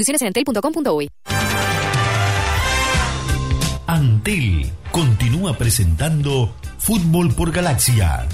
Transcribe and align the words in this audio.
Condiciones 0.00 0.22
en 0.22 0.28
antel.com.uy. 0.28 1.08
Antel 3.88 4.70
continúa 4.92 5.54
presentando 5.54 6.54
Fútbol 6.78 7.34
por 7.34 7.50
Galaxia. 7.50 8.28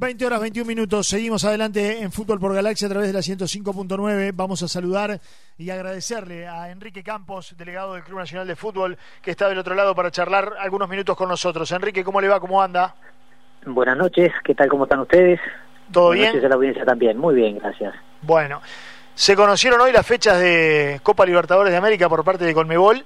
...20 0.00 0.26
horas 0.26 0.40
21 0.40 0.66
minutos... 0.66 1.06
...seguimos 1.06 1.44
adelante 1.44 2.02
en 2.02 2.10
Fútbol 2.10 2.40
por 2.40 2.52
Galaxia... 2.52 2.88
...a 2.88 2.90
través 2.90 3.06
de 3.06 3.14
la 3.14 3.20
105.9... 3.20 4.32
...vamos 4.34 4.60
a 4.64 4.68
saludar 4.68 5.20
y 5.56 5.70
agradecerle 5.70 6.48
a 6.48 6.72
Enrique 6.72 7.04
Campos... 7.04 7.54
...delegado 7.56 7.94
del 7.94 8.02
Club 8.02 8.18
Nacional 8.18 8.48
de 8.48 8.56
Fútbol... 8.56 8.98
...que 9.22 9.30
está 9.30 9.48
del 9.48 9.58
otro 9.58 9.76
lado 9.76 9.94
para 9.94 10.10
charlar 10.10 10.54
algunos 10.58 10.88
minutos 10.88 11.16
con 11.16 11.28
nosotros... 11.28 11.70
...Enrique, 11.70 12.02
¿cómo 12.02 12.20
le 12.20 12.26
va? 12.26 12.40
¿Cómo 12.40 12.60
anda? 12.60 12.96
Buenas 13.64 13.96
noches, 13.96 14.32
¿qué 14.44 14.56
tal? 14.56 14.68
¿Cómo 14.68 14.84
están 14.84 15.00
ustedes? 15.00 15.40
¿Todo 15.92 16.08
Buenas 16.08 16.20
bien? 16.20 16.32
noches 16.34 16.44
a 16.44 16.48
la 16.48 16.54
audiencia 16.54 16.84
también, 16.84 17.18
muy 17.18 17.34
bien, 17.34 17.58
gracias. 17.58 17.94
Bueno, 18.22 18.60
se 19.14 19.36
conocieron 19.36 19.80
hoy 19.80 19.92
las 19.92 20.06
fechas 20.06 20.38
de 20.40 21.00
Copa 21.02 21.24
Libertadores 21.24 21.70
de 21.70 21.76
América 21.76 22.08
por 22.08 22.24
parte 22.24 22.44
de 22.44 22.54
Colmebol. 22.54 23.04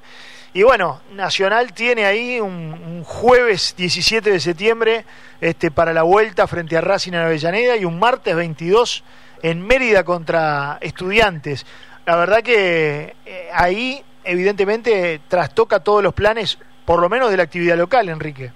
Y 0.55 0.63
bueno, 0.63 1.03
Nacional 1.13 1.75
tiene 1.75 2.07
ahí 2.07 2.41
un, 2.41 2.51
un 2.51 3.05
jueves 3.05 3.75
17 3.77 4.31
de 4.31 4.41
septiembre 4.41 5.05
este, 5.41 5.71
para 5.71 5.93
la 5.93 6.03
vuelta 6.03 6.47
frente 6.47 6.77
a 6.77 6.81
Racing 6.81 7.13
en 7.13 7.19
Avellaneda 7.19 7.77
y 7.77 7.85
un 7.85 7.99
martes 7.99 8.35
22 8.35 9.05
en 9.43 9.67
Mérida 9.67 10.05
contra 10.05 10.79
Estudiantes. 10.81 11.67
La 12.07 12.17
verdad 12.17 12.43
que 12.43 13.15
eh, 13.27 13.49
ahí 13.53 14.03
evidentemente 14.25 15.21
trastoca 15.29 15.81
todos 15.81 16.03
los 16.03 16.15
planes, 16.15 16.59
por 16.87 17.01
lo 17.01 17.11
menos 17.11 17.31
de 17.31 17.37
la 17.37 17.43
actividad 17.43 17.77
local, 17.77 18.09
Enrique. 18.09 18.51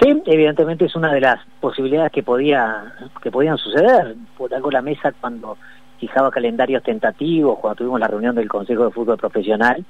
Sí, 0.00 0.22
evidentemente 0.26 0.86
es 0.86 0.96
una 0.96 1.12
de 1.12 1.20
las 1.20 1.44
posibilidades 1.60 2.10
que 2.12 2.22
podía 2.22 2.92
que 3.22 3.30
podían 3.30 3.58
suceder. 3.58 4.14
Por 4.36 4.54
algo 4.54 4.70
la 4.70 4.80
mesa 4.82 5.12
cuando 5.20 5.58
fijaba 5.98 6.30
calendarios 6.30 6.82
tentativos, 6.82 7.58
cuando 7.58 7.76
tuvimos 7.76 8.00
la 8.00 8.08
reunión 8.08 8.34
del 8.34 8.48
Consejo 8.48 8.84
de 8.86 8.90
Fútbol 8.92 9.18
Profesional, 9.18 9.84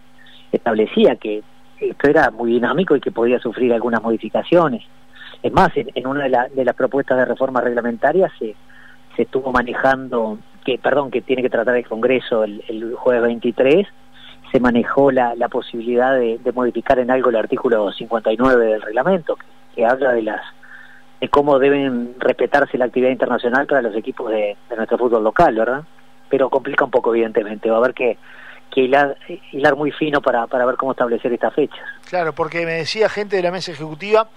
establecía 0.51 1.15
que 1.17 1.43
esto 1.79 2.09
era 2.09 2.31
muy 2.31 2.51
dinámico 2.53 2.97
y 2.97 3.01
que 3.01 3.13
podía 3.13 3.39
sufrir 3.39 3.73
algunas 3.73 4.03
modificaciones. 4.03 4.83
Es 5.43 5.53
más, 5.53 5.71
en, 5.77 6.07
una 6.07 6.25
de, 6.25 6.29
la- 6.31 6.49
de 6.49 6.65
las 6.65 6.75
propuestas 6.75 7.17
de 7.17 7.25
reforma 7.25 7.61
reglamentaria 7.61 8.31
se, 8.39 8.57
se 9.17 9.23
estuvo 9.23 9.53
manejando, 9.53 10.39
que 10.65 10.77
perdón, 10.79 11.11
que 11.13 11.21
tiene 11.23 11.43
que 11.43 11.49
tratar 11.51 11.77
el 11.77 11.87
Congreso 11.87 12.43
el, 12.43 12.63
el 12.69 12.95
jueves 12.97 13.23
23, 13.23 13.87
se 14.51 14.61
manejó 14.61 15.13
la, 15.13 15.37
la 15.37 15.49
posibilidad 15.49 16.13
de, 16.19 16.39
de 16.39 16.53
modificar 16.53 16.99
en 16.99 17.13
algo 17.13 17.31
el 17.31 17.37
artículo 17.37 17.93
59 17.93 18.67
del 18.67 18.83
reglamento, 18.83 19.37
que, 19.37 19.47
que 19.81 19.87
habla 19.87 20.13
de 20.13 20.21
las 20.23 20.43
de 21.23 21.29
cómo 21.31 21.59
deben 21.59 22.15
respetarse 22.19 22.77
la 22.77 22.85
actividad 22.87 23.11
internacional 23.11 23.67
para 23.67 23.81
los 23.81 23.97
equipos 23.97 24.31
de, 24.31 24.57
de 24.69 24.77
nuestro 24.77 24.99
fútbol 24.99 25.25
local, 25.25 25.55
¿verdad? 25.55 25.85
Pero 26.29 26.51
complica 26.51 26.85
un 26.85 26.91
poco, 26.91 27.15
evidentemente. 27.15 27.71
Va 27.71 27.77
a 27.77 27.79
haber 27.79 27.95
que, 27.95 28.19
que 28.71 28.83
hilar, 28.83 29.17
hilar 29.53 29.77
muy 29.77 29.91
fino 29.91 30.21
para, 30.21 30.47
para 30.47 30.67
ver 30.67 30.77
cómo 30.77 30.93
establecer 30.93 31.33
estas 31.33 31.55
fechas. 31.55 31.81
Claro, 32.09 32.35
porque 32.35 32.67
me 32.67 32.73
decía 32.73 33.09
gente 33.09 33.37
de 33.37 33.43
la 33.43 33.51
mesa 33.51 33.73
ejecutiva 33.73 34.29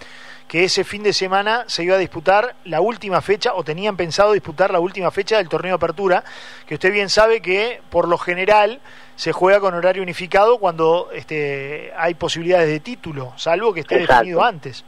que 0.48 0.64
ese 0.66 0.84
fin 0.84 1.04
de 1.04 1.14
semana 1.14 1.64
se 1.68 1.84
iba 1.84 1.96
a 1.96 2.00
disputar 2.00 2.56
la 2.66 2.80
última 2.80 3.22
fecha, 3.22 3.54
o 3.54 3.64
tenían 3.64 3.98
pensado 3.98 4.34
disputar 4.34 4.72
la 4.72 4.80
última 4.80 5.12
fecha 5.12 5.38
del 5.38 5.50
torneo 5.50 5.72
de 5.72 5.76
apertura, 5.76 6.24
que 6.68 6.76
usted 6.76 6.92
bien 6.92 7.10
sabe 7.10 7.42
que 7.42 7.82
por 7.90 8.08
lo 8.08 8.18
general 8.18 8.80
se 9.16 9.32
juega 9.32 9.60
con 9.60 9.74
horario 9.74 10.04
unificado 10.04 10.58
cuando 10.58 11.10
este, 11.14 11.92
hay 11.98 12.14
posibilidades 12.14 12.68
de 12.68 12.80
título, 12.80 13.34
salvo 13.38 13.74
que 13.74 13.82
esté 13.82 13.96
Exacto. 13.96 14.14
definido 14.16 14.44
antes. 14.44 14.86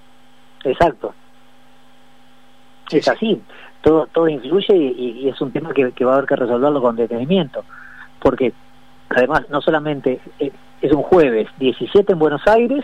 Exacto. 0.66 1.14
Sí, 2.90 2.98
es 2.98 3.06
sí. 3.06 3.12
así. 3.12 3.42
Todo, 3.82 4.08
todo 4.08 4.28
influye 4.28 4.76
y, 4.76 5.22
y 5.22 5.30
es 5.30 5.40
un 5.42 5.52
tema 5.52 5.74
que, 5.74 5.92
que 5.92 6.06
va 6.06 6.14
a 6.14 6.16
haber 6.16 6.28
que 6.28 6.36
resolverlo 6.36 6.82
con 6.82 6.96
detenimiento. 6.96 7.64
Porque, 8.20 8.54
además, 9.10 9.44
no 9.50 9.62
solamente 9.62 10.20
eh, 10.40 10.52
es 10.82 10.92
un 10.92 11.04
jueves 11.04 11.48
17 11.58 12.14
en 12.14 12.20
Buenos 12.20 12.46
Aires 12.48 12.84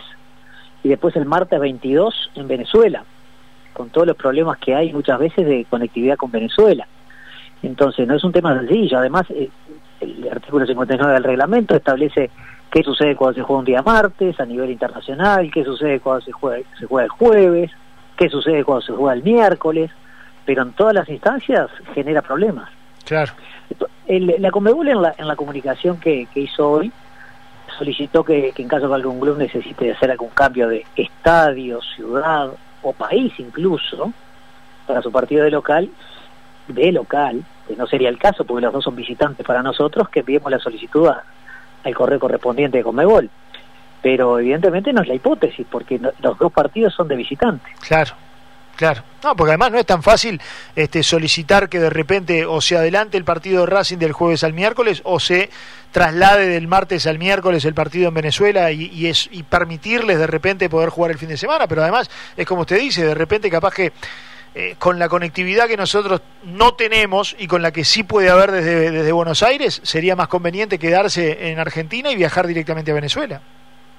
y 0.84 0.88
después 0.88 1.16
el 1.16 1.26
martes 1.26 1.58
22 1.58 2.30
en 2.34 2.48
Venezuela, 2.48 3.04
con 3.72 3.90
todos 3.90 4.06
los 4.06 4.16
problemas 4.16 4.58
que 4.58 4.74
hay 4.74 4.92
muchas 4.92 5.18
veces 5.18 5.46
de 5.46 5.64
conectividad 5.68 6.16
con 6.16 6.30
Venezuela. 6.30 6.86
Entonces, 7.62 8.06
no 8.06 8.14
es 8.14 8.24
un 8.24 8.32
tema 8.32 8.58
sencillo. 8.58 8.98
Además, 8.98 9.24
eh, 9.30 9.48
el 10.02 10.28
artículo 10.30 10.66
59 10.66 11.12
del 11.14 11.24
reglamento 11.24 11.74
establece 11.76 12.30
qué 12.70 12.82
sucede 12.82 13.16
cuando 13.16 13.34
se 13.36 13.42
juega 13.42 13.58
un 13.60 13.64
día 13.64 13.82
martes 13.82 14.38
a 14.40 14.44
nivel 14.44 14.70
internacional, 14.70 15.50
qué 15.52 15.64
sucede 15.64 16.00
cuando 16.00 16.24
se 16.24 16.32
juega, 16.32 16.64
se 16.78 16.86
juega 16.86 17.04
el 17.04 17.10
jueves, 17.10 17.70
qué 18.16 18.28
sucede 18.28 18.64
cuando 18.64 18.82
se 18.82 18.92
juega 18.92 19.14
el 19.14 19.22
miércoles, 19.22 19.90
pero 20.44 20.62
en 20.62 20.72
todas 20.72 20.94
las 20.94 21.08
instancias 21.08 21.68
genera 21.94 22.22
problemas. 22.22 22.68
Claro. 23.04 23.32
El- 24.06 24.34
la 24.38 24.50
Conmebol 24.50 24.88
en 24.88 25.02
la, 25.02 25.14
en 25.18 25.28
la 25.28 25.36
comunicación 25.36 25.98
que, 26.00 26.26
que 26.32 26.40
hizo 26.40 26.68
hoy 26.70 26.92
solicitó 27.78 28.24
que, 28.24 28.52
que 28.54 28.62
en 28.62 28.68
caso 28.68 28.88
de 28.88 28.94
algún 28.94 29.18
club 29.20 29.38
necesite 29.38 29.92
hacer 29.92 30.10
algún 30.10 30.28
cambio 30.30 30.68
de 30.68 30.84
estadio, 30.96 31.80
ciudad 31.96 32.50
o 32.82 32.92
país 32.92 33.32
incluso 33.38 34.12
para 34.86 35.00
su 35.00 35.10
partido 35.12 35.44
de 35.44 35.50
local, 35.50 35.88
de 36.68 36.92
local, 36.92 37.42
que 37.66 37.76
no 37.76 37.86
sería 37.86 38.08
el 38.08 38.18
caso 38.18 38.44
porque 38.44 38.62
los 38.62 38.72
dos 38.72 38.84
son 38.84 38.96
visitantes 38.96 39.44
para 39.46 39.62
nosotros, 39.62 40.08
que 40.08 40.20
enviemos 40.20 40.50
la 40.50 40.58
solicitud 40.58 41.06
a- 41.08 41.22
al 41.84 41.94
correo 41.94 42.18
correspondiente 42.20 42.78
de 42.78 42.84
Conmebol. 42.84 43.28
Pero 44.02 44.38
evidentemente 44.38 44.92
no 44.92 45.02
es 45.02 45.08
la 45.08 45.14
hipótesis 45.14 45.66
porque 45.70 45.98
no- 45.98 46.10
los 46.20 46.38
dos 46.38 46.52
partidos 46.52 46.94
son 46.94 47.08
de 47.08 47.16
visitantes. 47.16 47.72
Claro, 47.86 48.12
claro. 48.76 49.02
No, 49.22 49.36
porque 49.36 49.50
además 49.52 49.70
no 49.72 49.78
es 49.78 49.86
tan 49.86 50.02
fácil 50.02 50.40
este, 50.74 51.02
solicitar 51.04 51.68
que 51.68 51.78
de 51.78 51.90
repente 51.90 52.44
o 52.46 52.60
se 52.60 52.76
adelante 52.76 53.16
el 53.16 53.24
partido 53.24 53.60
de 53.60 53.66
Racing 53.66 53.98
del 53.98 54.12
jueves 54.12 54.42
al 54.42 54.52
miércoles 54.52 55.00
o 55.04 55.20
se 55.20 55.50
traslade 55.92 56.48
del 56.48 56.66
martes 56.68 57.06
al 57.06 57.18
miércoles 57.18 57.64
el 57.64 57.74
partido 57.74 58.08
en 58.08 58.14
Venezuela 58.14 58.70
y, 58.72 58.86
y 58.92 59.06
es, 59.06 59.28
y 59.30 59.42
permitirles 59.44 60.18
de 60.18 60.26
repente 60.26 60.68
poder 60.68 60.88
jugar 60.88 61.10
el 61.12 61.18
fin 61.18 61.28
de 61.28 61.36
semana. 61.36 61.66
Pero 61.68 61.82
además 61.82 62.10
es 62.36 62.46
como 62.46 62.62
usted 62.62 62.80
dice, 62.80 63.04
de 63.04 63.14
repente 63.14 63.48
capaz 63.50 63.74
que 63.74 63.92
eh, 64.54 64.76
con 64.78 64.98
la 64.98 65.08
conectividad 65.08 65.66
que 65.66 65.76
nosotros 65.76 66.20
no 66.44 66.74
tenemos 66.74 67.34
y 67.38 67.46
con 67.46 67.62
la 67.62 67.72
que 67.72 67.84
sí 67.84 68.02
puede 68.02 68.28
haber 68.28 68.50
desde, 68.50 68.90
desde 68.90 69.12
Buenos 69.12 69.42
Aires, 69.42 69.80
sería 69.82 70.14
más 70.14 70.28
conveniente 70.28 70.78
quedarse 70.78 71.50
en 71.50 71.58
Argentina 71.58 72.10
y 72.10 72.16
viajar 72.16 72.46
directamente 72.46 72.90
a 72.90 72.94
Venezuela. 72.94 73.40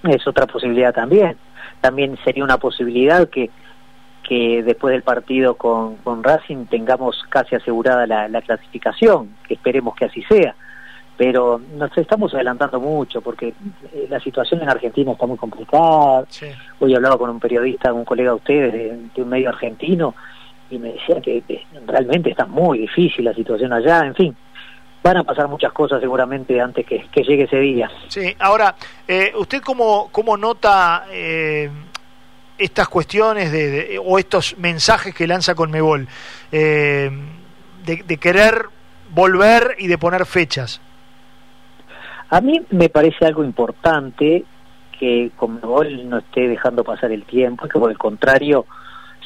Es 0.03 0.27
otra 0.27 0.45
posibilidad 0.45 0.93
también. 0.93 1.37
También 1.81 2.17
sería 2.23 2.43
una 2.43 2.57
posibilidad 2.57 3.29
que, 3.29 3.49
que 4.27 4.61
después 4.63 4.91
del 4.91 5.01
partido 5.01 5.55
con, 5.55 5.95
con 5.97 6.23
Racing 6.23 6.65
tengamos 6.65 7.23
casi 7.29 7.55
asegurada 7.55 8.05
la, 8.05 8.27
la 8.27 8.41
clasificación, 8.41 9.35
esperemos 9.49 9.95
que 9.95 10.05
así 10.05 10.21
sea. 10.23 10.55
Pero 11.15 11.61
nos 11.77 11.95
estamos 11.97 12.33
adelantando 12.33 12.79
mucho 12.79 13.21
porque 13.21 13.49
eh, 13.93 14.07
la 14.09 14.19
situación 14.19 14.61
en 14.63 14.69
Argentina 14.69 15.11
está 15.11 15.27
muy 15.27 15.37
complicada. 15.37 16.25
Sí. 16.29 16.47
Hoy 16.79 16.95
hablaba 16.95 17.17
con 17.19 17.29
un 17.29 17.39
periodista, 17.39 17.93
un 17.93 18.03
colega 18.05 18.31
de 18.31 18.35
ustedes 18.35 18.73
de, 18.73 18.97
de 19.15 19.21
un 19.21 19.29
medio 19.29 19.49
argentino, 19.49 20.15
y 20.71 20.79
me 20.79 20.93
decía 20.93 21.21
que, 21.21 21.41
que 21.41 21.65
realmente 21.85 22.31
está 22.31 22.45
muy 22.47 22.79
difícil 22.79 23.25
la 23.25 23.33
situación 23.35 23.71
allá. 23.73 24.05
En 24.07 24.15
fin, 24.15 24.35
van 25.03 25.17
a 25.17 25.23
pasar 25.23 25.47
muchas 25.47 25.71
cosas 25.71 26.01
seguramente 26.01 26.59
antes 26.59 26.83
que, 26.83 27.05
que 27.11 27.21
llegue 27.21 27.43
ese 27.43 27.59
día. 27.59 27.91
Sí, 28.07 28.35
ahora, 28.39 28.73
eh, 29.07 29.33
¿usted 29.37 29.61
cómo, 29.61 30.09
cómo 30.11 30.35
nota 30.35 31.05
eh, 31.11 31.69
estas 32.57 32.87
cuestiones 32.87 33.51
de, 33.51 33.69
de- 33.69 33.99
o 34.03 34.17
estos 34.17 34.57
mensajes 34.57 35.13
que 35.13 35.27
lanza 35.27 35.53
Conmebol 35.53 36.07
eh, 36.51 37.11
de, 37.85 37.97
de 37.97 38.17
querer 38.17 38.65
volver 39.11 39.75
y 39.77 39.85
de 39.85 39.97
poner 39.99 40.25
fechas? 40.25 40.81
A 42.29 42.41
mí 42.41 42.61
me 42.71 42.89
parece 42.89 43.25
algo 43.25 43.43
importante 43.43 44.43
que 44.99 45.31
Conmebol 45.35 46.09
no 46.09 46.17
esté 46.19 46.47
dejando 46.47 46.83
pasar 46.83 47.11
el 47.11 47.23
tiempo, 47.23 47.67
que 47.67 47.79
por 47.79 47.91
el 47.91 47.97
contrario 47.97 48.65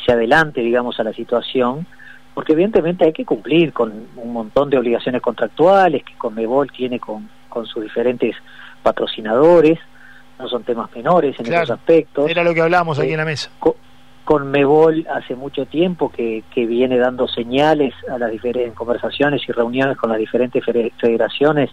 se 0.06 0.12
adelante, 0.12 0.62
digamos, 0.62 1.00
a 1.00 1.04
la 1.04 1.14
situación, 1.14 1.86
porque 2.34 2.54
evidentemente 2.54 3.06
hay 3.06 3.14
que 3.14 3.26
cumplir 3.26 3.74
con 3.74 4.08
un 4.16 4.34
montón 4.34 4.70
de 4.70 4.78
obligaciones 4.78 5.22
contractuales 5.22 6.04
que 6.04 6.16
Conmebol 6.18 6.72
tiene 6.72 7.00
con, 7.00 7.30
con 7.50 7.66
sus 7.66 7.84
diferentes 7.84 8.36
patrocinadores, 8.84 9.80
no 10.40 10.48
son 10.48 10.64
temas 10.64 10.90
menores 10.96 11.36
en 11.40 11.46
Claro, 11.46 11.64
esos 11.64 11.78
aspectos. 11.78 12.30
Era 12.30 12.44
lo 12.44 12.54
que 12.54 12.62
hablábamos 12.62 12.98
aquí 13.00 13.08
Sí. 13.08 13.14
en 13.14 13.20
la 13.20 13.26
mesa. 13.26 13.50
Co- 13.60 13.76
Conmebol 14.24 15.08
hace 15.14 15.36
mucho 15.36 15.66
tiempo 15.66 16.12
que, 16.12 16.44
que 16.54 16.66
viene 16.66 16.98
dando 16.98 17.28
señales 17.28 17.94
a 18.12 18.18
las 18.18 18.30
diferentes 18.32 18.74
conversaciones 18.74 19.42
y 19.48 19.52
reuniones 19.52 19.98
con 19.98 20.10
las 20.10 20.20
diferentes 20.20 20.64
fede- 20.64 20.92
federaciones 20.98 21.70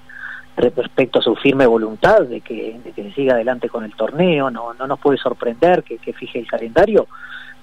respecto 0.56 1.18
a 1.18 1.22
su 1.22 1.34
firme 1.36 1.66
voluntad 1.66 2.22
de 2.22 2.40
que, 2.40 2.78
de 2.84 2.92
se 2.92 3.12
siga 3.12 3.34
adelante 3.34 3.68
con 3.68 3.84
el 3.84 3.94
torneo. 3.94 4.50
No, 4.50 4.74
no 4.74 4.86
nos 4.86 5.00
puede 5.00 5.18
sorprender 5.18 5.82
que, 5.82 6.12
fije 6.12 6.38
el 6.38 6.46
calendario, 6.46 7.08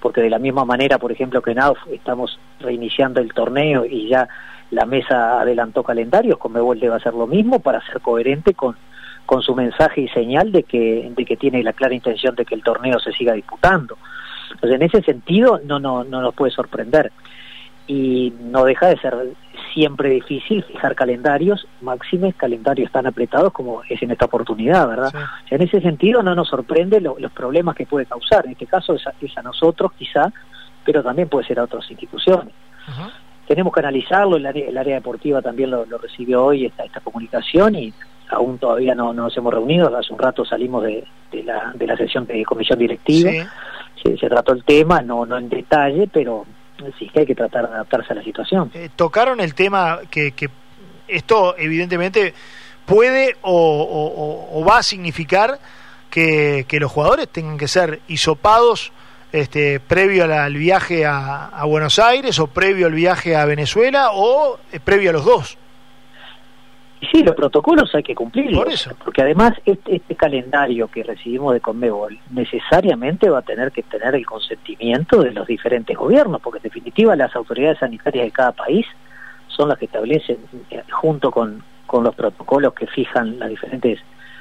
porque 0.00 0.20
de 0.20 0.30
la 0.30 0.38
misma 0.38 0.64
manera, 0.64 0.98
por 0.98 1.12
ejemplo, 1.12 1.42
que 1.42 1.52
en 1.52 1.58
estamos 1.92 2.38
reiniciando 2.60 3.20
el 3.20 3.32
torneo 3.32 3.84
y 3.84 4.08
ya 4.08 4.28
la 4.70 4.86
mesa 4.86 5.40
adelantó 5.40 5.82
calendarios, 5.82 6.38
Conmebol 6.38 6.80
debe 6.80 6.96
hacer 6.96 7.14
lo 7.14 7.26
mismo 7.26 7.60
para 7.60 7.84
ser 7.86 8.00
coherente 8.00 8.54
con, 8.54 8.76
con 9.26 9.42
su 9.42 9.54
mensaje 9.54 10.02
y 10.02 10.08
señal 10.08 10.50
de 10.50 10.62
que, 10.62 11.12
de 11.14 11.24
que 11.24 11.36
tiene 11.36 11.62
la 11.62 11.72
clara 11.72 11.94
intención 11.94 12.34
de 12.34 12.44
que 12.44 12.54
el 12.54 12.62
torneo 12.62 12.98
se 12.98 13.12
siga 13.12 13.34
disputando. 13.34 13.96
Entonces, 14.50 14.76
en 14.76 14.82
ese 14.82 15.02
sentido, 15.02 15.60
no, 15.64 15.78
no, 15.78 16.04
no 16.04 16.20
nos 16.20 16.34
puede 16.34 16.52
sorprender. 16.52 17.12
Y 17.92 18.32
no 18.40 18.64
deja 18.64 18.86
de 18.86 18.96
ser 18.98 19.14
siempre 19.74 20.08
difícil 20.08 20.64
fijar 20.64 20.94
calendarios, 20.94 21.66
máximos 21.82 22.34
calendarios 22.36 22.90
tan 22.90 23.06
apretados 23.06 23.52
como 23.52 23.82
es 23.86 24.02
en 24.02 24.10
esta 24.10 24.24
oportunidad, 24.24 24.88
¿verdad? 24.88 25.12
en 25.50 25.60
ese 25.60 25.80
sentido 25.82 26.22
no 26.22 26.34
nos 26.34 26.48
sorprende 26.48 27.02
los 27.02 27.32
problemas 27.32 27.76
que 27.76 27.84
puede 27.84 28.06
causar, 28.06 28.46
en 28.46 28.52
este 28.52 28.66
caso 28.66 28.94
es 28.94 29.36
a, 29.36 29.42
nosotros 29.42 29.92
quizá, 29.92 30.32
pero 30.84 31.02
también 31.02 31.28
puede 31.28 31.46
ser 31.46 31.58
a 31.58 31.64
otras 31.64 31.90
instituciones. 31.90 32.54
Tenemos 33.46 33.74
que 33.74 33.80
analizarlo, 33.80 34.36
el 34.36 34.46
área, 34.46 34.68
el 34.68 34.78
área 34.78 34.94
deportiva 34.94 35.42
también 35.42 35.70
lo, 35.70 35.84
recibió 35.84 36.46
hoy 36.46 36.64
esta, 36.64 36.84
esta 36.84 37.00
comunicación 37.00 37.74
y 37.74 37.92
aún 38.30 38.56
todavía 38.56 38.94
no, 38.94 39.12
nos 39.12 39.36
hemos 39.36 39.52
reunido, 39.52 39.94
hace 39.94 40.14
un 40.14 40.18
rato 40.18 40.46
salimos 40.46 40.82
de, 40.84 41.04
la, 41.44 41.72
de 41.74 41.86
la 41.86 41.96
sesión 41.98 42.24
de 42.24 42.42
comisión 42.44 42.78
directiva, 42.78 43.30
se, 44.02 44.16
se, 44.16 44.28
trató 44.28 44.52
el 44.54 44.64
tema, 44.64 45.02
no, 45.02 45.26
no 45.26 45.36
en 45.36 45.50
detalle, 45.50 46.08
pero 46.10 46.46
sí 46.98 47.08
que 47.08 47.20
hay 47.20 47.26
que 47.26 47.34
tratar 47.34 47.68
de 47.68 47.74
adaptarse 47.74 48.12
a 48.12 48.16
la 48.16 48.22
situación. 48.22 48.70
Eh, 48.74 48.88
tocaron 48.94 49.40
el 49.40 49.54
tema 49.54 50.00
que, 50.10 50.32
esto 51.08 51.56
evidentemente 51.58 52.32
puede 52.86 53.36
o, 53.42 54.64
va 54.68 54.78
a 54.78 54.82
significar 54.82 55.58
que, 56.10 56.66
los 56.80 56.90
jugadores 56.90 57.28
tengan 57.28 57.58
que 57.58 57.68
ser 57.68 58.00
hisopados 58.08 58.92
este, 59.32 59.80
previo 59.80 60.24
al 60.24 60.54
viaje 60.54 61.06
a, 61.06 61.46
a, 61.46 61.64
Buenos 61.64 61.98
Aires 61.98 62.38
o 62.38 62.48
previo 62.48 62.86
al 62.86 62.92
viaje 62.92 63.34
a 63.34 63.46
Venezuela 63.46 64.10
o 64.12 64.58
eh, 64.72 64.80
previo 64.80 65.10
a 65.10 65.12
los 65.14 65.24
dos. 65.24 65.58
Sí, 67.10 67.24
los 67.24 67.34
protocolos 67.34 67.92
hay 67.94 68.02
que 68.04 68.14
cumplirlos. 68.14 68.88
Porque 69.02 69.22
además 69.22 69.54
este, 69.64 69.96
este, 69.96 70.14
calendario 70.14 70.86
que 70.88 71.02
recibimos 71.02 71.52
de 71.52 71.60
Conmebol 71.60 72.18
necesariamente 72.30 73.28
va 73.28 73.38
a 73.38 73.42
tener 73.42 73.72
que 73.72 73.82
tener 73.82 74.14
el 74.14 74.24
consentimiento 74.24 75.20
de 75.20 75.32
los 75.32 75.46
diferentes 75.48 75.96
gobiernos, 75.96 76.40
porque 76.40 76.58
en 76.58 76.64
definitiva 76.64 77.16
las 77.16 77.34
autoridades 77.34 77.78
sanitarias 77.78 78.26
de 78.26 78.30
cada 78.30 78.52
país 78.52 78.86
son 79.48 79.68
las 79.68 79.78
que 79.78 79.86
establecen, 79.86 80.38
eh, 80.70 80.82
junto 80.92 81.32
con, 81.32 81.64
con 81.86 82.04
los 82.04 82.14
protocolos 82.14 82.72
que 82.72 82.86
fijan 82.86 83.38
las 83.38 83.50
diferentes 83.50 83.98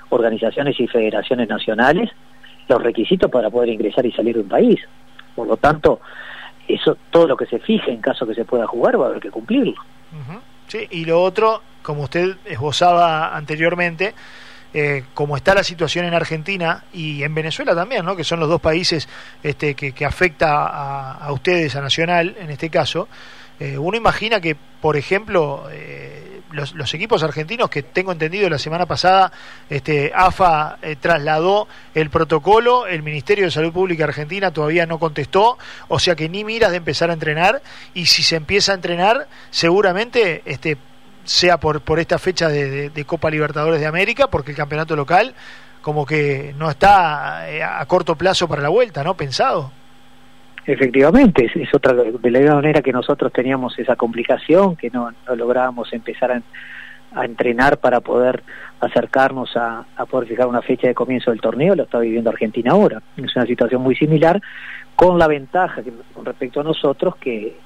organizaciones 0.09 0.79
y 0.79 0.87
federaciones 0.87 1.49
nacionales, 1.49 2.11
los 2.67 2.81
requisitos 2.81 3.31
para 3.31 3.49
poder 3.49 3.69
ingresar 3.69 4.05
y 4.05 4.11
salir 4.11 4.35
de 4.35 4.41
un 4.41 4.49
país. 4.49 4.79
Por 5.35 5.47
lo 5.47 5.57
tanto, 5.57 5.99
eso 6.67 6.95
todo 7.09 7.27
lo 7.27 7.35
que 7.35 7.47
se 7.47 7.57
fije 7.57 7.91
en 7.91 8.01
caso 8.01 8.27
que 8.27 8.35
se 8.35 8.45
pueda 8.45 8.67
jugar 8.67 8.99
va 8.99 9.05
a 9.05 9.09
haber 9.09 9.21
que 9.21 9.31
cumplirlo. 9.31 9.75
Sí, 10.67 10.87
y 10.91 11.05
lo 11.05 11.21
otro 11.21 11.61
como 11.81 12.03
usted 12.03 12.37
esbozaba 12.45 13.35
anteriormente, 13.35 14.13
eh, 14.73 15.03
como 15.13 15.35
está 15.35 15.53
la 15.53 15.65
situación 15.65 16.05
en 16.05 16.13
Argentina 16.13 16.85
y 16.93 17.23
en 17.23 17.35
Venezuela 17.35 17.75
también, 17.75 18.05
¿no? 18.05 18.15
que 18.15 18.23
son 18.23 18.39
los 18.39 18.47
dos 18.47 18.61
países 18.61 19.09
este, 19.43 19.75
que, 19.75 20.05
afecta 20.05 20.65
a, 20.65 21.29
ustedes, 21.33 21.75
a 21.75 21.81
Nacional 21.81 22.37
en 22.39 22.49
este 22.49 22.69
caso, 22.69 23.09
eh, 23.59 23.77
uno 23.77 23.97
imagina 23.97 24.39
que, 24.39 24.55
por 24.55 24.95
ejemplo, 24.95 25.67
eh, 25.69 26.41
los, 26.51 26.93
equipos 26.93 27.21
argentinos 27.21 27.69
que 27.69 27.83
tengo 27.83 28.13
entendido 28.13 28.49
la 28.49 28.57
semana 28.57 28.85
pasada, 28.85 29.33
este, 29.69 30.13
AFA 30.15 30.77
trasladó 31.01 31.67
el 31.93 32.09
protocolo, 32.09 32.87
el 32.87 33.03
Ministerio 33.03 33.43
de 33.43 33.51
Salud 33.51 33.73
Pública 33.73 34.05
Argentina 34.05 34.51
todavía 34.51 34.85
no 34.85 34.99
contestó, 34.99 35.57
o 35.89 35.99
sea 35.99 36.15
que 36.15 36.29
ni 36.29 36.45
miras 36.45 36.71
de 36.71 36.77
empezar 36.77 37.09
a 37.09 37.13
entrenar 37.13 37.61
y 37.93 38.05
si 38.05 38.23
se 38.23 38.37
empieza 38.37 38.71
a 38.71 38.75
entrenar, 38.75 39.27
seguramente 39.49 40.43
este, 40.45 40.77
sea 41.23 41.59
por, 41.59 41.81
por 41.81 41.99
esta 41.99 42.17
fecha 42.17 42.49
de, 42.49 42.91
Copa 43.05 43.29
Libertadores 43.29 43.79
de 43.79 43.87
América, 43.87 44.27
porque 44.27 44.51
el 44.51 44.57
campeonato 44.57 44.95
local 44.95 45.33
como 45.81 46.05
que 46.05 46.53
no 46.57 46.69
está 46.69 47.49
eh, 47.49 47.63
a 47.63 47.83
corto 47.87 48.15
plazo 48.15 48.47
para 48.47 48.61
la 48.61 48.69
vuelta, 48.69 49.03
¿no? 49.03 49.15
Pensado. 49.15 49.71
Efectivamente, 50.65 51.51
es, 51.55 51.73
otra 51.73 51.93
de 51.93 52.31
la 52.31 52.39
misma 52.39 52.55
manera 52.55 52.83
que 52.83 52.91
nosotros 52.91 53.33
teníamos 53.33 53.77
esa 53.79 53.95
complicación, 53.95 54.75
que 54.75 54.91
no, 54.91 55.11
lográbamos 55.35 55.91
empezar 55.91 56.31
a, 56.31 57.25
entrenar 57.25 57.79
para 57.79 57.99
poder 57.99 58.43
acercarnos 58.79 59.57
a, 59.57 59.85
a, 59.97 60.05
poder 60.05 60.29
fijar 60.29 60.47
una 60.47 60.61
fecha 60.61 60.87
de 60.87 60.93
comienzo 60.93 61.31
del 61.31 61.41
torneo, 61.41 61.75
lo 61.75 61.83
está 61.83 61.99
viviendo 61.99 62.29
Argentina 62.29 62.71
ahora. 62.71 63.01
Es 63.17 63.35
una 63.35 63.45
situación 63.45 63.81
muy 63.81 63.95
similar, 63.95 64.39
con 64.95 65.17
la 65.17 65.27
ventaja 65.27 65.81
que, 65.81 65.91
con 66.13 66.25
respecto 66.25 66.61
a 66.61 66.63
nosotros 66.63 67.15
que 67.15 67.57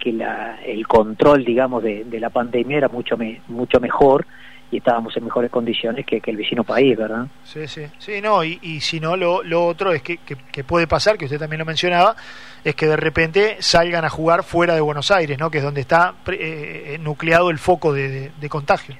que 0.00 0.12
la, 0.12 0.58
el 0.64 0.86
control, 0.88 1.44
digamos, 1.44 1.82
de, 1.82 2.04
de 2.04 2.18
la 2.18 2.30
pandemia 2.30 2.78
era 2.78 2.88
mucho, 2.88 3.16
me, 3.16 3.40
mucho 3.48 3.78
mejor 3.78 4.26
y 4.70 4.76
estábamos 4.78 5.16
en 5.16 5.24
mejores 5.24 5.50
condiciones 5.50 6.06
que, 6.06 6.20
que, 6.20 6.30
el 6.30 6.36
vecino 6.36 6.62
país, 6.62 6.96
¿verdad? 6.96 7.26
Sí, 7.42 7.66
sí, 7.66 7.82
sí, 7.98 8.20
no, 8.20 8.44
y, 8.44 8.58
y 8.62 8.80
si 8.80 9.00
no, 9.00 9.16
lo, 9.16 9.42
lo 9.42 9.66
otro 9.66 9.92
es 9.92 10.02
que, 10.02 10.18
que, 10.18 10.64
puede 10.64 10.86
pasar, 10.86 11.18
que 11.18 11.24
usted 11.24 11.38
también 11.38 11.58
lo 11.58 11.64
mencionaba, 11.64 12.14
es 12.62 12.74
que 12.74 12.86
de 12.86 12.96
repente 12.96 13.56
salgan 13.58 14.04
a 14.04 14.10
jugar 14.10 14.44
fuera 14.44 14.74
de 14.74 14.80
Buenos 14.80 15.10
Aires, 15.10 15.38
¿no? 15.38 15.50
Que 15.50 15.58
es 15.58 15.64
donde 15.64 15.80
está 15.80 16.14
eh, 16.30 16.98
nucleado 17.00 17.50
el 17.50 17.58
foco 17.58 17.92
de, 17.92 18.30
de, 18.30 18.48
contagio. 18.48 18.94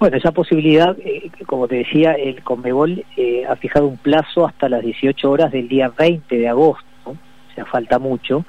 Bueno, 0.00 0.16
esa 0.16 0.32
posibilidad, 0.32 0.96
eh, 0.98 1.30
como 1.46 1.68
te 1.68 1.76
decía, 1.76 2.12
el 2.12 2.42
Conmebol 2.42 3.04
eh, 3.16 3.44
ha 3.48 3.54
fijado 3.56 3.86
un 3.86 3.98
plazo 3.98 4.46
hasta 4.46 4.68
las 4.68 4.82
18 4.82 5.30
horas 5.30 5.52
del 5.52 5.68
día 5.68 5.92
20 5.96 6.36
de 6.36 6.48
agosto, 6.48 6.84
o 7.04 7.16
sea, 7.54 7.64
falta 7.66 7.98
mucho, 7.98 8.44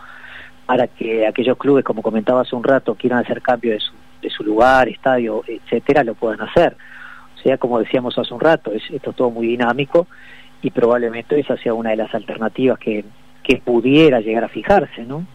para 0.71 0.87
que 0.87 1.27
aquellos 1.27 1.57
clubes, 1.57 1.83
como 1.83 2.01
comentaba 2.01 2.43
hace 2.43 2.55
un 2.55 2.63
rato, 2.63 2.95
quieran 2.95 3.19
hacer 3.19 3.41
cambio 3.41 3.73
de 3.73 3.81
su, 3.81 3.91
de 4.21 4.29
su 4.29 4.41
lugar, 4.41 4.87
estadio, 4.87 5.43
etcétera, 5.45 6.01
lo 6.01 6.15
puedan 6.15 6.39
hacer. 6.39 6.77
O 7.35 7.41
sea, 7.41 7.57
como 7.57 7.77
decíamos 7.77 8.17
hace 8.17 8.33
un 8.33 8.39
rato, 8.39 8.71
es, 8.71 8.81
esto 8.89 9.09
es 9.09 9.15
todo 9.17 9.31
muy 9.31 9.47
dinámico 9.47 10.07
y 10.61 10.71
probablemente 10.71 11.37
esa 11.37 11.57
sea 11.57 11.73
una 11.73 11.89
de 11.89 11.97
las 11.97 12.15
alternativas 12.15 12.79
que, 12.79 13.03
que 13.43 13.57
pudiera 13.57 14.21
llegar 14.21 14.45
a 14.45 14.47
fijarse, 14.47 15.03
¿no? 15.03 15.25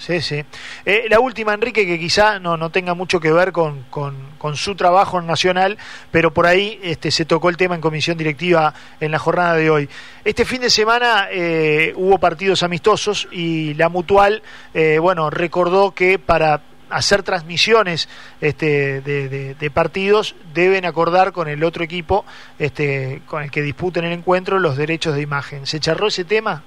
Sí, 0.00 0.22
sí. 0.22 0.42
Eh, 0.86 1.08
la 1.10 1.20
última, 1.20 1.52
Enrique, 1.52 1.84
que 1.84 1.98
quizá 1.98 2.38
no, 2.38 2.56
no 2.56 2.70
tenga 2.70 2.94
mucho 2.94 3.20
que 3.20 3.30
ver 3.30 3.52
con, 3.52 3.84
con, 3.90 4.56
su 4.56 4.74
trabajo 4.74 5.20
nacional, 5.20 5.76
pero 6.10 6.32
por 6.32 6.46
ahí 6.46 6.80
este, 6.82 7.10
se 7.10 7.26
tocó 7.26 7.50
el 7.50 7.58
tema 7.58 7.74
en 7.74 7.82
comisión 7.82 8.16
directiva 8.16 8.72
en 8.98 9.10
la 9.10 9.18
jornada 9.18 9.56
de 9.56 9.68
hoy. 9.68 9.90
Este 10.24 10.46
fin 10.46 10.62
de 10.62 10.70
semana 10.70 11.28
eh, 11.30 11.92
hubo 11.96 12.16
partidos 12.16 12.62
amistosos 12.62 13.28
y 13.30 13.74
la 13.74 13.90
Mutual, 13.90 14.42
eh, 14.72 14.98
bueno, 14.98 15.28
recordó 15.28 15.90
que 15.90 16.18
para 16.18 16.62
hacer 16.88 17.22
transmisiones 17.22 18.08
este, 18.40 19.02
de, 19.02 19.54
de, 19.54 19.70
partidos 19.70 20.34
deben 20.54 20.86
acordar 20.86 21.32
con 21.32 21.46
el 21.46 21.62
otro 21.62 21.84
equipo 21.84 22.24
este, 22.58 23.20
con 23.26 23.42
el 23.42 23.50
que 23.50 23.60
disputen 23.60 24.06
el 24.06 24.12
encuentro 24.12 24.58
los 24.58 24.78
derechos 24.78 25.14
de 25.14 25.20
imagen. 25.20 25.66
¿Se 25.66 25.78
charró 25.78 26.08
ese 26.08 26.24
tema? 26.24 26.64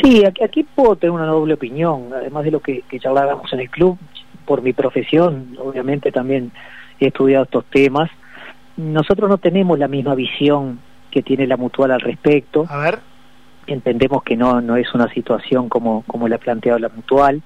Sí, 0.00 0.24
aquí, 0.24 0.62
puedo 0.62 0.96
tener 0.96 1.10
una 1.10 1.26
doble 1.26 1.54
opinión, 1.54 2.08
además 2.14 2.44
de 2.44 2.50
lo 2.50 2.60
que, 2.60 2.82
que 2.88 2.98
charlábamos 2.98 3.52
en 3.52 3.60
el 3.60 3.70
club, 3.70 3.98
por 4.46 4.62
mi 4.62 4.72
profesión, 4.72 5.56
obviamente 5.58 6.10
también 6.12 6.52
he 6.98 7.08
estudiado 7.08 7.44
estos 7.44 7.64
temas. 7.66 8.10
Nosotros 8.76 9.28
no 9.28 9.38
tenemos 9.38 9.78
la 9.78 9.88
misma 9.88 10.14
visión 10.14 10.80
que 11.10 11.22
tiene 11.22 11.46
la 11.46 11.56
mutual 11.56 11.90
al 11.90 12.00
respecto. 12.00 12.66
A 12.68 12.78
ver. 12.78 12.98
Entendemos 13.66 14.22
que 14.22 14.36
no, 14.36 14.60
no 14.60 14.76
es 14.76 14.92
una 14.94 15.08
situación 15.12 15.68
como, 15.68 16.02
como 16.06 16.26
la 16.26 16.36
ha 16.36 16.38
planteado 16.38 16.78
la 16.78 16.88
mutual. 16.88 17.42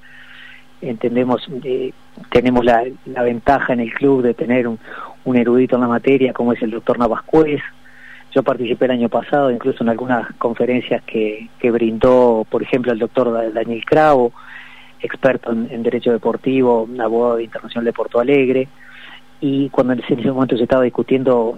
Entendemos, 0.80 1.46
eh, 1.64 1.92
tenemos 2.30 2.64
la, 2.64 2.84
la, 3.06 3.22
ventaja 3.22 3.72
en 3.72 3.80
el 3.80 3.92
club 3.92 4.22
de 4.22 4.34
tener 4.34 4.68
un, 4.68 4.78
un 5.24 5.36
erudito 5.36 5.76
en 5.76 5.82
la 5.82 5.88
materia 5.88 6.32
como 6.32 6.52
es 6.52 6.62
el 6.62 6.70
doctor 6.70 6.98
Navascuez, 6.98 7.60
yo 8.36 8.42
participé 8.42 8.84
el 8.84 8.90
año 8.90 9.08
pasado 9.08 9.50
incluso 9.50 9.82
en 9.82 9.88
algunas 9.88 10.30
conferencias 10.34 11.02
que, 11.04 11.48
que 11.58 11.70
brindó, 11.70 12.46
por 12.50 12.62
ejemplo, 12.62 12.92
el 12.92 12.98
doctor 12.98 13.32
Daniel 13.54 13.82
Cravo, 13.86 14.30
experto 15.00 15.52
en, 15.52 15.82
Derecho 15.82 16.12
Deportivo, 16.12 16.86
abogado 17.02 17.36
de 17.36 17.44
Internacional 17.44 17.86
de 17.86 17.94
Porto 17.94 18.20
Alegre, 18.20 18.68
y 19.40 19.70
cuando 19.70 19.94
en 19.94 20.00
ese 20.00 20.16
momento 20.30 20.54
se 20.54 20.64
estaba 20.64 20.82
discutiendo 20.82 21.56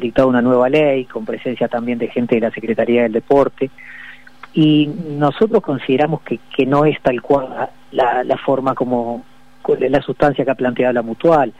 dictado 0.00 0.26
una 0.26 0.42
nueva 0.42 0.68
ley, 0.68 1.04
con 1.04 1.24
presencia 1.24 1.68
también 1.68 2.00
de 2.00 2.08
gente 2.08 2.34
de 2.34 2.40
la 2.40 2.50
Secretaría 2.50 3.04
del 3.04 3.12
Deporte, 3.12 3.70
y 4.52 4.90
nosotros 5.10 5.62
consideramos 5.62 6.22
que, 6.22 6.40
que 6.56 6.66
no 6.66 6.86
es 6.86 7.00
tal 7.02 7.22
cual 7.22 7.70
la, 7.92 8.24
la 8.24 8.36
forma 8.36 8.74
como 8.74 9.24
la 9.78 10.02
sustancia 10.02 10.44
que 10.44 10.50
ha 10.50 10.56
planteado 10.56 10.92
la 10.92 11.02
mutual. 11.02 11.52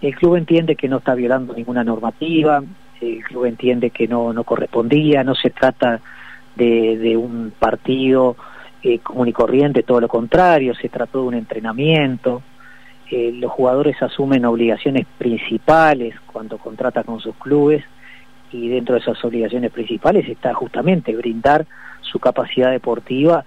El 0.00 0.16
club 0.16 0.34
entiende 0.34 0.74
que 0.74 0.88
no 0.88 0.96
está 0.96 1.14
violando 1.14 1.54
ninguna 1.54 1.84
normativa, 1.84 2.64
el 3.02 3.24
club 3.24 3.46
entiende 3.46 3.90
que 3.90 4.06
no, 4.06 4.32
no 4.32 4.44
correspondía, 4.44 5.24
no 5.24 5.34
se 5.34 5.50
trata 5.50 6.00
de, 6.56 6.96
de 6.98 7.16
un 7.16 7.52
partido 7.58 8.36
eh, 8.82 8.98
común 8.98 9.28
y 9.28 9.32
corriente, 9.32 9.82
todo 9.82 10.00
lo 10.00 10.08
contrario, 10.08 10.74
se 10.74 10.88
trató 10.88 11.22
de 11.22 11.28
un 11.28 11.34
entrenamiento. 11.34 12.42
Eh, 13.10 13.32
los 13.32 13.52
jugadores 13.52 14.02
asumen 14.02 14.44
obligaciones 14.44 15.06
principales 15.18 16.14
cuando 16.26 16.58
contratan 16.58 17.04
con 17.04 17.20
sus 17.20 17.36
clubes 17.36 17.84
y 18.50 18.68
dentro 18.68 18.94
de 18.94 19.00
esas 19.00 19.22
obligaciones 19.24 19.70
principales 19.70 20.28
está 20.28 20.52
justamente 20.54 21.14
brindar 21.14 21.66
su 22.00 22.18
capacidad 22.18 22.70
deportiva 22.70 23.44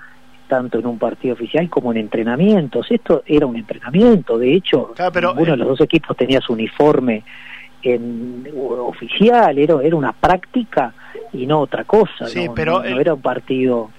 tanto 0.48 0.80
en 0.80 0.86
un 0.86 1.00
partido 1.00 1.34
oficial 1.34 1.70
como 1.70 1.92
en 1.92 1.98
entrenamientos. 1.98 2.88
Esto 2.90 3.24
era 3.26 3.46
un 3.46 3.56
entrenamiento, 3.56 4.38
de 4.38 4.54
hecho, 4.54 4.94
uno 4.94 5.34
de 5.34 5.52
eh, 5.52 5.58
los 5.58 5.68
dos 5.68 5.82
equipos 5.82 6.16
tenía 6.16 6.40
su 6.40 6.54
uniforme 6.54 7.24
en, 7.94 8.48
oficial, 8.56 9.58
era, 9.58 9.82
era 9.82 9.96
una 9.96 10.14
práctica 10.14 10.94
y 11.34 11.46
no 11.46 11.60
otra 11.60 11.84
cosa, 11.84 12.26
no, 12.34 12.54
pero 12.54 12.84
era 12.84 13.14
un 13.14 13.22
partido. 13.22 13.90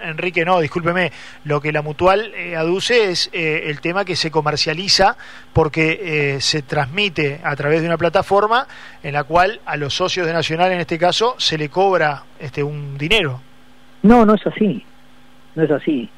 Enrique, 0.00 0.44
no, 0.44 0.60
discúlpeme. 0.60 1.10
Lo 1.44 1.60
que 1.60 1.72
la 1.72 1.82
mutual 1.82 2.32
eh, 2.34 2.54
aduce 2.56 3.10
es 3.10 3.30
eh, 3.32 3.64
el 3.66 3.80
tema 3.80 4.04
que 4.04 4.14
se 4.14 4.30
comercializa 4.30 5.16
porque 5.52 6.34
eh, 6.34 6.40
se 6.40 6.62
transmite 6.62 7.40
a 7.42 7.56
través 7.56 7.80
de 7.80 7.88
una 7.88 7.96
plataforma 7.96 8.66
en 9.02 9.14
la 9.14 9.24
cual 9.24 9.60
a 9.64 9.76
los 9.76 9.94
socios 9.94 10.26
de 10.26 10.32
Nacional, 10.32 10.72
en 10.72 10.80
este 10.80 10.98
caso, 10.98 11.34
se 11.38 11.56
le 11.56 11.68
cobra 11.68 12.24
este 12.38 12.62
un 12.62 12.96
dinero. 12.98 13.40
No, 14.02 14.24
no 14.26 14.34
es 14.34 14.46
así. 14.46 14.84
No 15.54 15.64
es 15.64 15.70
así. 15.70 16.10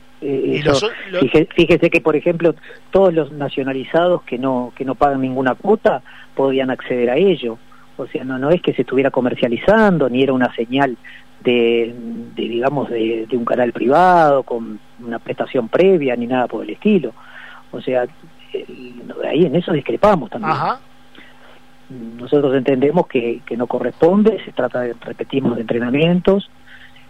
Fíjese, 1.54 1.90
que, 1.90 2.00
por 2.00 2.16
ejemplo, 2.16 2.54
todos 2.90 3.12
los 3.12 3.32
nacionalizados 3.32 4.22
que 4.22 4.38
no 4.38 4.72
que 4.76 4.84
no 4.84 4.94
pagan 4.94 5.20
ninguna 5.20 5.54
cuota 5.54 6.02
podían 6.34 6.70
acceder 6.70 7.10
a 7.10 7.16
ello. 7.16 7.58
O 7.96 8.06
sea, 8.06 8.24
no, 8.24 8.38
no 8.38 8.50
es 8.50 8.60
que 8.60 8.72
se 8.74 8.82
estuviera 8.82 9.10
comercializando, 9.10 10.08
ni 10.08 10.22
era 10.22 10.32
una 10.32 10.52
señal 10.54 10.96
de, 11.44 11.94
digamos, 12.34 12.88
de, 12.90 13.28
un 13.32 13.44
canal 13.44 13.72
privado 13.72 14.42
con 14.42 14.80
una 15.04 15.18
prestación 15.18 15.68
previa 15.68 16.16
ni 16.16 16.26
nada 16.26 16.48
por 16.48 16.64
el 16.64 16.70
estilo. 16.70 17.12
O 17.70 17.80
sea, 17.80 18.06
ahí 19.28 19.44
en 19.44 19.54
eso 19.54 19.72
discrepamos 19.72 20.30
también. 20.30 20.56
Nosotros 22.18 22.54
entendemos 22.54 23.06
que, 23.06 23.42
que 23.44 23.56
no 23.56 23.66
corresponde, 23.66 24.42
se 24.44 24.52
trata, 24.52 24.80
de, 24.80 24.94
repetimos, 25.00 25.56
de 25.56 25.60
entrenamientos. 25.60 26.50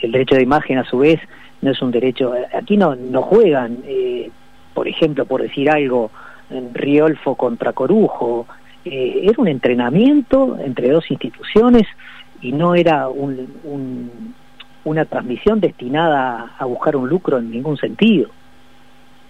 El 0.00 0.12
derecho 0.12 0.34
de 0.34 0.42
imagen, 0.42 0.78
a 0.78 0.84
su 0.84 0.98
vez, 0.98 1.20
no 1.64 1.70
es 1.70 1.80
un 1.80 1.90
derecho. 1.90 2.34
Aquí 2.52 2.76
no, 2.76 2.94
no 2.94 3.22
juegan, 3.22 3.78
eh, 3.86 4.30
por 4.74 4.86
ejemplo, 4.86 5.24
por 5.24 5.40
decir 5.40 5.70
algo, 5.70 6.10
en 6.50 6.74
Riolfo 6.74 7.34
contra 7.34 7.72
Corujo. 7.72 8.46
Eh, 8.84 9.22
era 9.22 9.34
un 9.38 9.48
entrenamiento 9.48 10.58
entre 10.60 10.90
dos 10.90 11.10
instituciones 11.10 11.84
y 12.42 12.52
no 12.52 12.74
era 12.74 13.08
un, 13.08 14.34
una 14.84 15.06
transmisión 15.06 15.58
destinada 15.58 16.54
a 16.58 16.64
buscar 16.66 16.96
un 16.96 17.08
lucro 17.08 17.38
en 17.38 17.50
ningún 17.50 17.78
sentido. 17.78 18.28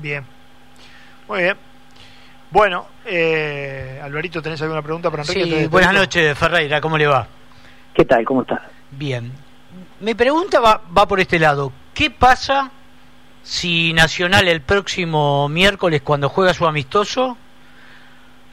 Bien, 0.00 0.24
muy 1.28 1.42
bien. 1.42 1.56
Bueno, 2.50 2.86
eh, 3.06 4.00
Alvarito, 4.02 4.42
¿tenés 4.42 4.60
alguna 4.62 4.82
pregunta 4.82 5.08
para 5.08 5.22
Enrique? 5.22 5.62
Sí, 5.62 5.66
buenas 5.68 5.94
noches, 5.94 6.36
Ferreira, 6.36 6.80
¿cómo 6.80 6.98
le 6.98 7.06
va? 7.06 7.28
¿Qué 7.94 8.04
tal? 8.04 8.24
¿Cómo 8.24 8.42
está? 8.42 8.60
Bien. 8.90 9.30
Mi 10.00 10.14
pregunta 10.14 10.58
va, 10.58 10.82
va 10.96 11.06
por 11.06 11.20
este 11.20 11.38
lado. 11.38 11.72
¿Qué 11.94 12.10
pasa 12.10 12.70
si 13.44 13.92
Nacional 13.92 14.48
el 14.48 14.62
próximo 14.62 15.48
miércoles, 15.48 16.02
cuando 16.02 16.28
juega 16.28 16.54
su 16.54 16.66
amistoso, 16.66 17.36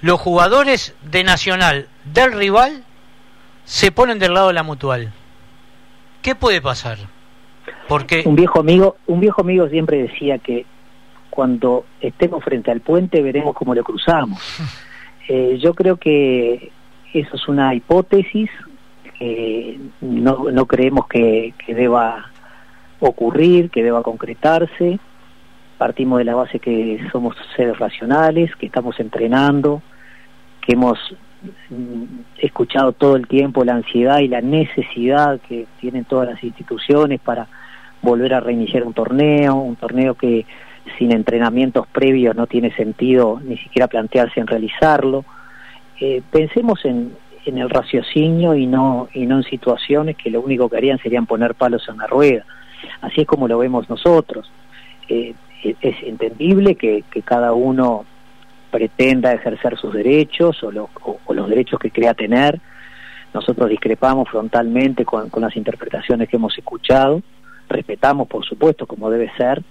los 0.01 0.19
jugadores 0.19 0.95
de 1.01 1.23
Nacional 1.23 1.87
del 2.03 2.33
rival 2.33 2.83
se 3.63 3.91
ponen 3.91 4.19
del 4.19 4.33
lado 4.33 4.49
de 4.49 4.53
la 4.53 4.63
mutual. 4.63 5.13
¿Qué 6.21 6.35
puede 6.35 6.61
pasar? 6.61 6.97
Porque 7.87 8.23
un 8.25 8.35
viejo 8.35 8.59
amigo, 8.59 8.97
un 9.07 9.21
viejo 9.21 9.41
amigo 9.41 9.67
siempre 9.69 10.03
decía 10.03 10.39
que 10.39 10.65
cuando 11.29 11.85
estemos 12.01 12.43
frente 12.43 12.69
al 12.69 12.81
puente 12.81 13.21
veremos 13.21 13.55
cómo 13.55 13.73
lo 13.73 13.83
cruzamos. 13.83 14.39
Eh, 15.27 15.59
yo 15.61 15.75
creo 15.75 15.95
que 15.95 16.71
eso 17.13 17.35
es 17.35 17.47
una 17.47 17.73
hipótesis 17.73 18.49
que 19.17 19.79
no, 20.01 20.49
no 20.51 20.65
creemos 20.65 21.07
que, 21.07 21.53
que 21.63 21.73
deba 21.73 22.30
ocurrir, 23.01 23.69
que 23.69 23.83
deba 23.83 24.03
concretarse. 24.03 24.99
Partimos 25.77 26.19
de 26.19 26.25
la 26.25 26.35
base 26.35 26.59
que 26.59 26.99
somos 27.11 27.35
seres 27.55 27.77
racionales, 27.77 28.55
que 28.55 28.67
estamos 28.67 28.99
entrenando, 28.99 29.81
que 30.61 30.73
hemos 30.73 30.97
he 32.37 32.45
escuchado 32.45 32.91
todo 32.91 33.15
el 33.15 33.27
tiempo 33.27 33.65
la 33.65 33.73
ansiedad 33.73 34.19
y 34.19 34.27
la 34.27 34.41
necesidad 34.41 35.39
que 35.41 35.65
tienen 35.79 36.05
todas 36.05 36.29
las 36.29 36.43
instituciones 36.43 37.19
para 37.19 37.47
volver 38.01 38.33
a 38.33 38.39
reiniciar 38.39 38.83
un 38.83 38.93
torneo, 38.93 39.55
un 39.55 39.75
torneo 39.75 40.15
que 40.15 40.45
sin 40.97 41.11
entrenamientos 41.11 41.87
previos 41.87 42.35
no 42.35 42.47
tiene 42.47 42.71
sentido 42.75 43.39
ni 43.43 43.57
siquiera 43.57 43.87
plantearse 43.87 44.39
en 44.39 44.47
realizarlo. 44.47 45.25
Eh, 45.99 46.21
pensemos 46.31 46.83
en, 46.85 47.15
en 47.45 47.57
el 47.57 47.69
raciocinio 47.69 48.55
y 48.55 48.65
no, 48.65 49.07
y 49.13 49.25
no 49.25 49.37
en 49.37 49.43
situaciones 49.43 50.17
que 50.17 50.31
lo 50.31 50.41
único 50.41 50.69
que 50.69 50.77
harían 50.77 50.99
serían 50.99 51.25
poner 51.25 51.55
palos 51.55 51.87
en 51.89 51.97
la 51.97 52.07
rueda. 52.07 52.45
Así 53.01 53.21
es 53.21 53.27
como 53.27 53.47
lo 53.47 53.57
vemos 53.57 53.89
nosotros. 53.89 54.51
Eh, 55.07 55.33
es 55.63 55.95
entendible 56.03 56.75
que, 56.75 57.03
cada 57.23 57.53
uno 57.53 58.05
pretenda 58.71 59.33
ejercer 59.33 59.77
sus 59.77 59.93
derechos 59.93 60.63
o, 60.63 60.71
los 60.71 61.49
derechos 61.49 61.79
que 61.79 61.91
crea 61.91 62.13
tener. 62.13 62.59
Nosotros 63.33 63.69
discrepamos 63.69 64.29
frontalmente 64.29 65.05
con, 65.05 65.29
las 65.37 65.55
interpretaciones 65.55 66.27
que 66.29 66.37
hemos 66.37 66.57
escuchado, 66.57 67.21
respetamos 67.69 68.27
por 68.27 68.45
supuesto 68.45 68.85
como 68.85 69.09
debe 69.09 69.31
ser, 69.37 69.61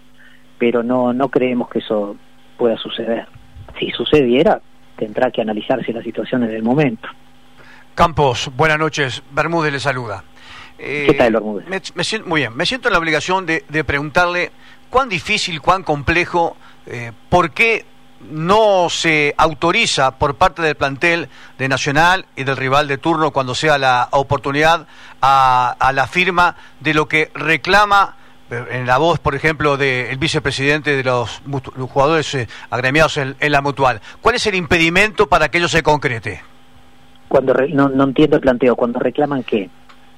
pero 0.59 0.83
no, 0.83 1.12
no 1.12 1.29
creemos 1.29 1.69
que 1.69 1.81
eso 1.81 2.17
pueda 2.57 2.76
suceder. 2.76 3.26
Si 3.79 3.90
sucediera, 3.90 4.61
tendrá 4.97 5.31
que 5.31 5.40
analizarse 5.40 5.93
la 5.93 6.02
situación 6.02 6.45
en 6.45 6.50
el 6.50 6.62
momento. 6.62 7.09
Campos, 7.95 8.50
buenas 8.57 8.79
noches. 8.79 9.23
Bermúdez 9.31 9.73
le 9.73 9.81
saluda. 9.81 10.25
¿Qué 10.80 11.14
tal, 11.16 11.32
Bermúdez? 11.34 11.66
Me, 11.94 12.04
siento, 12.04 12.28
muy 12.28 12.40
bien. 12.40 12.56
Me 12.56 12.64
siento 12.64 12.88
en 12.88 12.92
la 12.94 12.99
obligación 12.99 13.44
de, 13.44 13.84
preguntarle 13.84 14.50
cuán 14.88 15.08
difícil, 15.08 15.60
cuán 15.60 15.82
complejo, 15.82 16.56
eh, 16.87 17.12
por 17.28 17.50
qué 17.50 17.84
no 18.20 18.88
se 18.90 19.34
autoriza 19.37 20.18
por 20.18 20.34
parte 20.34 20.62
del 20.62 20.75
plantel 20.75 21.28
de 21.58 21.68
Nacional 21.68 22.26
y 22.37 22.44
del 22.44 22.56
rival 22.56 22.87
de 22.87 22.99
turno 22.99 23.30
cuando 23.30 23.54
sea 23.54 23.78
la 23.78 24.08
oportunidad 24.12 24.87
a, 25.22 25.92
la 25.94 26.06
firma 26.06 26.56
de 26.80 26.94
lo 26.94 27.08
que 27.08 27.30
reclama 27.34 28.16
eh, 28.50 28.64
en 28.72 28.87
la 28.87 28.99
voz, 28.99 29.18
por 29.18 29.34
ejemplo, 29.34 29.76
del 29.76 30.16
vicepresidente 30.18 30.96
de 30.96 31.04
los, 31.04 31.42
jugadores 31.92 32.34
eh, 32.34 32.49
agremiados 32.70 33.16
en, 33.16 33.37
la 33.40 33.60
mutual. 33.60 34.00
¿Cuál 34.20 34.34
es 34.34 34.46
el 34.46 34.54
impedimento 34.54 35.26
para 35.26 35.50
que 35.50 35.58
ello 35.58 35.68
se 35.68 35.82
concrete? 35.82 36.42
Cuando 37.28 37.54
no, 37.72 37.88
no 37.88 38.04
entiendo 38.04 38.37
el 38.37 38.42
planteo, 38.42 38.76
cuando 38.76 38.99
reclaman 38.99 39.44
qué. 39.44 39.70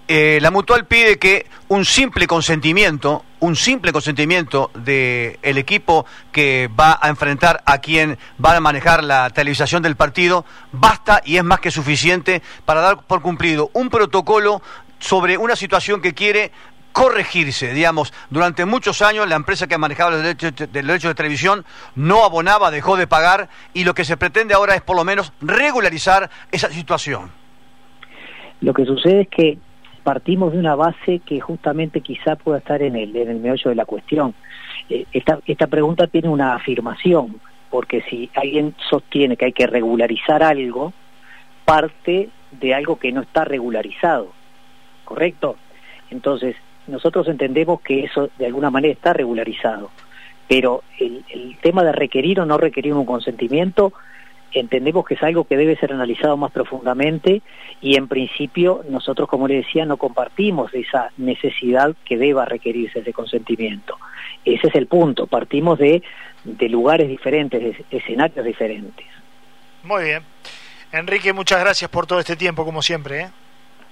Eh, 0.09 0.39
la 0.43 0.51
mutual 0.51 0.87
pide 0.87 1.19
que 1.19 1.47
un 1.69 1.85
simple 1.85 2.27
consentimiento, 2.27 3.25
un 3.41 3.57
simple 3.57 3.93
consentimiento 3.93 4.71
del 4.75 5.39
el 5.43 5.59
equipo 5.59 6.07
que 6.33 6.69
va 6.69 6.99
a 7.01 7.09
enfrentar 7.09 7.63
a 7.65 7.79
quien 7.79 8.19
va 8.45 8.57
a 8.57 8.61
manejar 8.61 9.05
la 9.05 9.31
televisación 9.31 9.83
del 9.83 9.97
partido, 9.97 10.45
basta 10.73 11.23
y 11.25 11.37
es 11.37 11.45
más 11.45 11.61
que 11.61 11.71
suficiente 11.71 12.43
para 12.65 12.81
dar 12.81 13.03
por 13.03 13.23
cumplido 13.23 13.71
un 13.75 13.91
protocolo 13.91 14.61
sobre 14.99 15.39
una 15.39 15.57
situación 15.57 16.01
que 16.01 16.15
quiere 16.15 16.53
corregirse, 16.93 17.73
digamos, 17.73 18.13
durante 18.29 18.65
muchos 18.65 19.03
años 19.03 19.29
la 19.29 19.37
empresa 19.37 19.67
que 19.67 19.79
manejaba 19.79 20.11
los 20.11 20.23
derechos, 20.23 20.55
de, 20.55 20.67
derechos 20.67 21.11
de 21.11 21.15
televisión 21.15 21.65
no 21.95 22.25
abonaba, 22.25 22.71
dejó 22.71 22.97
de 22.97 23.07
pagar 23.07 23.49
y 23.73 23.85
lo 23.85 23.95
que 23.95 24.05
se 24.05 24.17
pretende 24.17 24.55
ahora 24.55 24.75
es 24.75 24.83
por 24.83 24.97
lo 24.97 25.05
menos 25.05 25.33
regularizar 25.41 26.29
esa 26.51 26.69
situación. 26.71 27.31
Lo 28.61 28.75
que 28.75 28.85
sucede 28.85 29.23
es 29.23 29.29
que 29.29 29.59
partimos 30.03 30.53
de 30.53 30.59
una 30.59 30.75
base 30.75 31.21
que 31.21 31.41
justamente 31.41 32.01
quizá 32.01 32.37
pueda 32.37 32.59
estar 32.59 32.83
en 32.83 32.97
el, 32.97 33.15
en 33.17 33.31
el 33.31 33.41
meollo 33.41 33.71
de 33.71 33.77
la 33.77 33.85
cuestión. 33.85 34.35
Eh, 34.89 35.07
esta, 35.13 35.39
esta 35.47 35.67
pregunta 35.67 36.07
tiene 36.07 36.29
una 36.29 36.55
afirmación, 36.55 37.41
porque 37.71 38.03
si 38.03 38.31
alguien 38.35 38.75
sostiene 38.91 39.37
que 39.37 39.47
hay 39.47 39.53
que 39.53 39.67
regularizar 39.67 40.43
algo, 40.43 40.93
parte 41.65 42.29
de 42.51 42.75
algo 42.75 42.97
que 42.97 43.13
no 43.13 43.23
está 43.23 43.45
regularizado, 43.45 44.33
¿correcto? 45.05 45.57
Entonces, 46.11 46.57
nosotros 46.87 47.29
entendemos 47.29 47.81
que 47.81 48.05
eso 48.05 48.31
de 48.39 48.47
alguna 48.47 48.71
manera 48.71 48.93
está 48.93 49.13
regularizado, 49.13 49.91
pero 50.49 50.83
el, 50.99 51.25
el 51.31 51.57
tema 51.59 51.85
de 51.85 51.93
requerir 51.93 52.41
o 52.41 52.47
no 52.47 52.59
requerir 52.59 52.93
un 52.93 53.07
consentimiento 53.07 53.93
entendemos 54.55 55.05
que 55.05 55.15
es 55.15 55.23
algo 55.23 55.45
que 55.45 55.57
debe 55.57 55.77
ser 55.77 55.93
analizado 55.93 56.37
más 56.37 56.53
profundamente 56.53 57.43
y 57.81 57.97
en 57.97 58.09
principio 58.09 58.85
nosotros, 58.89 59.29
como 59.29 59.49
le 59.49 59.57
decía, 59.57 59.85
no 59.85 59.97
compartimos 59.97 60.73
esa 60.75 61.11
necesidad 61.17 61.95
que 62.05 62.17
deba 62.17 62.45
requerirse 62.45 63.01
ese 63.01 63.13
consentimiento. 63.13 63.99
Ese 64.45 64.69
es 64.69 64.75
el 64.75 64.87
punto, 64.87 65.27
partimos 65.27 65.79
de, 65.79 66.03
de 66.45 66.69
lugares 66.69 67.09
diferentes, 67.09 67.61
de 67.61 67.99
escenarios 67.99 68.45
diferentes. 68.45 69.07
Muy 69.83 70.05
bien. 70.05 70.23
Enrique, 70.93 71.33
muchas 71.33 71.61
gracias 71.61 71.91
por 71.91 72.07
todo 72.07 72.21
este 72.21 72.37
tiempo, 72.37 72.65
como 72.65 72.83
siempre. 72.83 73.23
¿eh? 73.23 73.31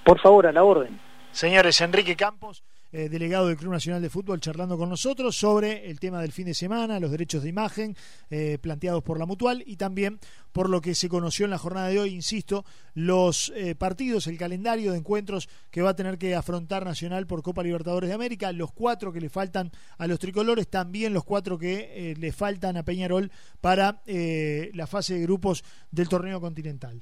Por 0.03 0.19
favor, 0.19 0.47
a 0.47 0.51
la 0.51 0.63
orden. 0.63 0.99
Señores, 1.31 1.81
Enrique 1.81 2.15
Campos. 2.15 2.63
Eh, 2.93 3.07
delegado 3.07 3.47
del 3.47 3.55
Club 3.55 3.71
Nacional 3.71 4.01
de 4.01 4.09
Fútbol, 4.09 4.41
charlando 4.41 4.77
con 4.77 4.89
nosotros 4.89 5.37
sobre 5.37 5.89
el 5.89 5.97
tema 5.97 6.19
del 6.19 6.33
fin 6.33 6.47
de 6.47 6.53
semana, 6.53 6.99
los 6.99 7.09
derechos 7.09 7.41
de 7.41 7.47
imagen 7.47 7.95
eh, 8.29 8.57
planteados 8.59 9.01
por 9.01 9.17
la 9.17 9.25
Mutual 9.25 9.63
y 9.65 9.77
también 9.77 10.19
por 10.51 10.69
lo 10.69 10.81
que 10.81 10.93
se 10.93 11.07
conoció 11.07 11.45
en 11.45 11.51
la 11.51 11.57
jornada 11.57 11.87
de 11.87 11.99
hoy, 11.99 12.13
insisto, 12.13 12.65
los 12.93 13.53
eh, 13.55 13.75
partidos, 13.75 14.27
el 14.27 14.37
calendario 14.37 14.91
de 14.91 14.97
encuentros 14.97 15.47
que 15.69 15.81
va 15.81 15.91
a 15.91 15.95
tener 15.95 16.17
que 16.17 16.35
afrontar 16.35 16.83
Nacional 16.83 17.27
por 17.27 17.43
Copa 17.43 17.63
Libertadores 17.63 18.09
de 18.09 18.13
América, 18.13 18.51
los 18.51 18.73
cuatro 18.73 19.13
que 19.13 19.21
le 19.21 19.29
faltan 19.29 19.71
a 19.97 20.05
los 20.07 20.19
tricolores, 20.19 20.67
también 20.67 21.13
los 21.13 21.23
cuatro 21.23 21.57
que 21.57 22.13
le 22.19 22.31
faltan 22.33 22.75
a 22.75 22.83
Peñarol 22.83 23.31
para 23.61 24.01
la 24.05 24.87
fase 24.87 25.13
de 25.13 25.21
grupos 25.21 25.63
del 25.91 26.09
torneo 26.09 26.41
continental. 26.41 26.99